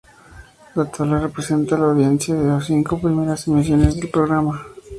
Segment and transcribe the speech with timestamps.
[0.73, 4.65] La tabla representa la audiencia de las cinco primeras emisiones del programa.